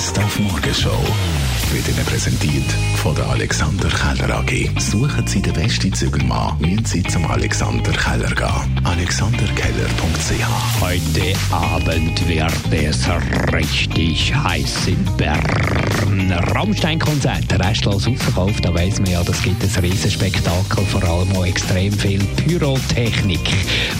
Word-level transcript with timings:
Best 0.00 0.18
auf 0.18 0.38
Morgenshow 0.38 0.98
wird 1.72 1.86
Ihnen 1.88 2.06
präsentiert 2.06 2.72
von 2.96 3.14
der 3.14 3.26
Alexander 3.28 3.88
Keller 3.90 4.38
AG. 4.38 4.70
Suchen 4.78 5.26
Sie 5.26 5.42
den 5.42 5.52
besten 5.52 5.92
Zügelmann, 5.92 6.58
müssen 6.58 6.86
Sie 6.86 7.02
zum 7.02 7.26
Alexander 7.30 7.92
Keller 7.92 8.34
gehen. 8.34 8.80
AlexanderKeller.ch 8.84 10.80
Heute 10.80 11.34
Abend 11.52 12.26
wird 12.26 12.52
es 12.72 13.06
richtig 13.52 14.34
heiß 14.34 14.86
in 14.86 15.04
Bern. 15.18 15.44
Rammstein-Konzert, 16.54 17.52
restlos 17.60 18.08
ausverkauft. 18.08 18.64
Da 18.64 18.74
weiss 18.74 18.98
man 19.00 19.10
ja, 19.10 19.22
das 19.22 19.42
gibt 19.42 19.62
ein 19.62 19.84
Riesenspektakel, 19.84 20.84
vor 20.86 21.04
allem 21.04 21.36
auch 21.36 21.46
extrem 21.46 21.92
viel 21.92 22.20
Pyrotechnik. 22.36 23.40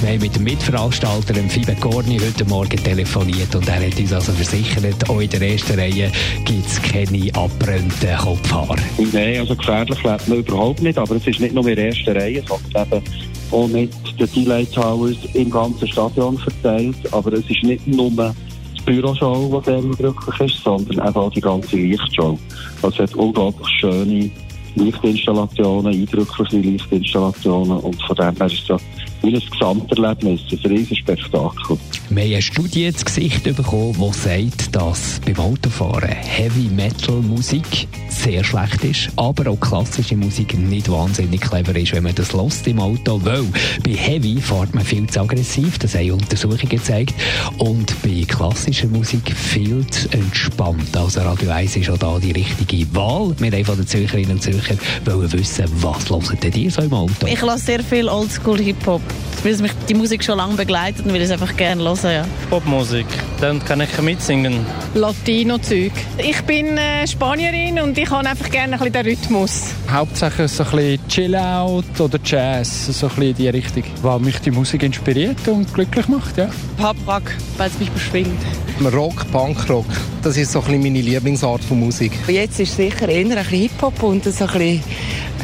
Wir 0.00 0.10
haben 0.10 0.20
mit 0.20 0.34
dem 0.34 0.44
Mitveranstalter, 0.44 1.34
dem 1.34 1.50
Fibe 1.50 1.74
Gorni, 1.76 2.18
heute 2.18 2.44
Morgen 2.46 2.82
telefoniert 2.82 3.54
und 3.54 3.68
er 3.68 3.86
hat 3.86 3.98
uns 3.98 4.12
also 4.12 4.32
versichert, 4.32 5.08
auch 5.08 5.20
in 5.20 5.30
der 5.30 5.42
ersten 5.42 5.78
Reihe 5.78 5.89
gibt 5.90 6.66
es 6.66 6.82
keine 6.82 7.34
abbrennenden 7.34 8.16
Kopfhaare. 8.18 8.76
Nein, 9.12 9.40
also 9.40 9.54
gefährlich 9.56 10.02
lebt 10.02 10.28
man 10.28 10.38
überhaupt 10.38 10.82
nicht, 10.82 10.98
aber 10.98 11.16
es 11.16 11.26
ist 11.26 11.40
nicht 11.40 11.54
nur 11.54 11.66
in 11.66 11.76
der 11.76 11.88
ersten 11.88 12.16
Reihe, 12.16 12.42
sondern 12.46 12.86
eben 12.86 13.04
auch 13.50 13.68
mit 13.68 13.92
den 14.18 14.32
Delay 14.32 14.66
Towers 14.66 15.16
im 15.34 15.50
ganzen 15.50 15.88
Stadion 15.88 16.38
verteilt. 16.38 16.96
Aber 17.12 17.32
es 17.32 17.48
ist 17.48 17.62
nicht 17.62 17.86
nur 17.86 18.10
die 18.10 18.82
Büroshow, 18.84 19.60
die 19.60 19.64
sehr 19.64 19.78
eindrücklich 19.78 20.40
ist, 20.40 20.64
sondern 20.64 21.08
eben 21.08 21.16
auch 21.16 21.32
die 21.32 21.40
ganze 21.40 21.76
Lichtshow. 21.76 22.38
Also 22.82 23.02
es 23.02 23.10
hat 23.10 23.16
unglaublich 23.16 23.68
schöne 23.80 24.30
Lichtinstallationen, 24.76 25.92
eindrückliche 25.92 26.58
Lichtinstallationen 26.58 27.78
und 27.78 28.02
von 28.02 28.16
dem 28.16 28.36
her 28.36 28.46
ist 28.46 28.62
es 28.62 28.68
ja 28.68 28.76
wie 29.22 29.34
ein 29.34 29.42
Gesamterlebnis, 29.50 30.40
ein 30.50 30.70
riesiges 30.70 30.98
Spektakel. 30.98 31.78
Wir 32.12 32.24
haben 32.24 32.32
eine 32.32 32.42
Studie 32.42 32.86
ins 32.86 33.04
Gesicht 33.04 33.44
bekommen, 33.44 33.94
die 33.94 34.18
sagt, 34.18 34.74
dass 34.74 35.20
beim 35.24 35.36
Autofahren 35.36 36.08
Heavy 36.08 36.68
Metal 36.68 37.14
Musik 37.14 37.86
sehr 38.20 38.44
schlecht 38.44 38.84
ist, 38.84 39.08
aber 39.16 39.50
auch 39.50 39.58
klassische 39.58 40.16
Musik 40.16 40.58
nicht 40.58 40.90
wahnsinnig 40.90 41.40
clever 41.40 41.74
ist, 41.76 41.92
wenn 41.92 42.02
man 42.02 42.14
das 42.14 42.32
lost 42.32 42.66
im 42.66 42.78
Auto, 42.78 43.20
weil 43.24 43.44
bei 43.82 43.92
Heavy 43.92 44.40
fährt 44.40 44.74
man 44.74 44.84
viel 44.84 45.06
zu 45.08 45.20
aggressiv, 45.20 45.78
das 45.78 45.94
haben 45.94 46.12
Untersuchungen 46.12 46.68
gezeigt, 46.68 47.14
und 47.58 47.94
bei 48.02 48.24
klassischer 48.28 48.88
Musik 48.88 49.34
viel 49.34 49.86
zu 49.86 50.08
entspannt. 50.12 50.96
Also 50.96 51.20
Radio 51.20 51.50
1 51.50 51.76
ist 51.76 51.90
auch 51.90 51.98
da 51.98 52.18
die 52.18 52.32
richtige 52.32 52.94
Wahl. 52.94 53.34
Wir 53.38 53.50
haben 53.50 53.64
von 53.64 53.76
den 53.76 53.86
Zürcherinnen 53.86 54.32
und 54.32 54.42
Zürcher 54.42 54.76
wollen 55.04 55.32
wissen, 55.32 55.64
was 55.76 56.10
hören 56.10 56.38
denn 56.42 56.52
ihr 56.52 56.70
so 56.70 56.82
im 56.82 56.92
Auto? 56.92 57.26
Ich 57.26 57.40
lasse 57.40 57.64
sehr 57.64 57.82
viel 57.82 58.08
Oldschool-Hip-Hop, 58.08 59.02
weil 59.42 59.56
mich 59.56 59.72
die 59.88 59.94
Musik 59.94 60.22
schon 60.22 60.36
lange 60.36 60.54
begleitet 60.54 61.06
und 61.06 61.14
will 61.14 61.22
es 61.22 61.30
einfach 61.30 61.56
gerne 61.56 61.82
hören. 61.82 61.98
Ja. 62.04 62.26
Popmusik, 62.50 63.06
dann 63.40 63.64
kann 63.64 63.80
ich 63.80 64.00
mitsingen. 64.02 64.66
Latino-Zeug. 64.94 65.92
Ich 66.18 66.42
bin 66.42 66.76
äh, 66.76 67.06
Spanierin 67.06 67.80
und 67.80 67.96
ich 67.96 68.10
habe 68.10 68.28
einfach 68.28 68.50
gerne 68.50 68.74
ein 68.74 68.78
bisschen 68.78 68.92
den 68.92 69.06
Rhythmus. 69.06 69.62
Hauptsächlich 69.90 70.50
so 70.50 70.64
ein 70.64 70.70
bisschen 70.70 71.08
Chill-Out 71.08 72.00
oder 72.00 72.18
Jazz, 72.22 72.86
so 72.86 73.06
ein 73.06 73.14
bisschen 73.14 73.30
in 73.30 73.36
die 73.36 73.48
Richtung, 73.48 73.84
weil 74.02 74.18
mich 74.20 74.38
die 74.40 74.50
Musik 74.50 74.82
inspiriert 74.82 75.48
und 75.48 75.72
glücklich 75.72 76.06
macht, 76.08 76.36
ja. 76.36 76.50
Pop-Rock, 76.76 77.34
weil 77.56 77.68
es 77.70 77.78
mich 77.78 77.90
beschwingt. 77.90 78.40
Rock, 78.92 79.30
Punkrock, 79.30 79.86
das 80.22 80.36
ist 80.36 80.52
so 80.52 80.60
ein 80.60 80.66
bisschen 80.66 80.82
meine 80.82 81.00
Lieblingsart 81.00 81.64
von 81.64 81.80
Musik. 81.80 82.12
Jetzt 82.28 82.60
ist 82.60 82.76
sicher 82.76 83.08
eher 83.08 83.20
ein 83.20 83.28
bisschen 83.28 83.44
Hip-Hop 83.44 84.02
und 84.02 84.24
so 84.24 84.44
ein 84.44 84.50
bisschen 84.52 84.82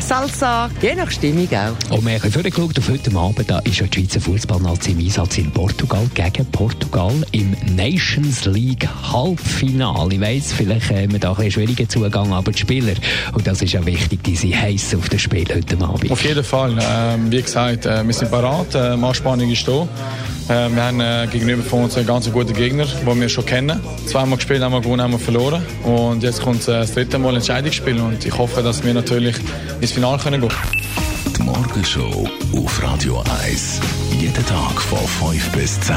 Salsa, 0.01 0.71
je 0.83 0.95
nach 0.95 1.11
Stimmung 1.11 1.49
auch. 1.49 1.97
Und 1.97 2.07
wir 2.07 2.15
haben 2.15 2.31
vorgeschaut 2.33 2.79
auf 2.79 2.89
heute 2.89 3.17
Abend, 3.17 3.51
da 3.51 3.59
ist 3.61 3.79
ja 3.79 3.87
die 3.87 4.01
Schweizer 4.01 4.21
Fußballnazi 4.21 4.93
im 4.93 4.99
Einsatz 4.99 5.39
in 5.39 5.51
Portugal 5.51 6.09
gegen 6.15 6.47
Portugal 6.53 7.13
im 7.33 7.57
Nations 7.75 8.45
League 8.45 8.89
Halbfinale. 9.13 10.15
Ich 10.15 10.21
weiss, 10.21 10.53
vielleicht 10.53 10.91
haben 10.91 11.13
wir 11.13 11.19
da 11.19 11.31
ein 11.31 11.37
bisschen 11.37 11.51
schwierigen 11.53 11.89
Zugang, 11.89 12.33
aber 12.33 12.53
die 12.53 12.59
Spieler, 12.59 12.95
und 13.35 13.47
das 13.47 13.63
ist 13.63 13.73
ja 13.73 13.85
wichtig, 13.85 14.23
die 14.25 14.37
sind 14.37 14.61
heiß 14.61 14.95
auf 14.95 15.09
das 15.09 15.21
Spiel 15.21 15.47
heute 15.53 15.77
Abend. 15.85 16.11
Auf 16.11 16.25
jeden 16.25 16.45
Fall. 16.45 16.77
Ähm, 16.81 17.31
wie 17.31 17.43
gesagt, 17.43 17.87
äh, 17.87 18.07
wir 18.07 18.15
sind 18.15 18.31
parat, 18.31 18.75
äh, 18.75 18.79
Anspannung 18.79 19.51
ist 19.51 19.67
da. 19.67 19.89
Äh, 20.49 20.71
wir 20.71 20.83
haben 20.83 21.01
äh, 21.01 21.27
gegenüber 21.31 21.63
von 21.63 21.85
uns 21.85 21.97
einen 21.97 22.07
ganz 22.07 22.31
guten 22.31 22.53
Gegner, 22.53 22.87
den 22.87 23.21
wir 23.21 23.29
schon 23.29 23.45
kennen. 23.45 23.81
Zweimal 24.07 24.37
gespielt, 24.37 24.63
einmal 24.63 24.81
gewonnen, 24.81 25.01
einmal 25.01 25.19
verloren. 25.19 25.63
Und 25.83 26.23
jetzt 26.23 26.41
kommt 26.41 26.63
äh, 26.69 26.73
das 26.73 26.95
dritte 26.95 27.19
Mal 27.19 27.35
Entscheidungsspiel 27.35 27.99
und 28.01 28.25
ich 28.25 28.37
hoffe, 28.37 28.63
dass 28.63 28.85
wir 28.85 28.95
natürlich 28.95 29.37
ins 29.81 29.93
Finale 29.93 30.19
können 30.19 30.41
gehen. 30.41 30.53
Die 31.37 31.43
Morgenshow 31.43 32.29
auf 32.55 32.83
Radio 32.83 33.23
1. 33.45 33.81
Jeden 34.13 34.47
Tag 34.47 34.81
von 34.81 35.33
5 35.33 35.53
bis 35.53 35.81
10. 35.81 35.97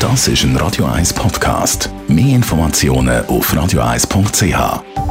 Das 0.00 0.26
ist 0.26 0.42
ein 0.42 0.56
Radio 0.56 0.86
1 0.86 1.12
Podcast. 1.12 1.88
Mehr 2.08 2.34
Informationen 2.34 3.24
auf 3.26 3.54
radio1.ch. 3.54 5.01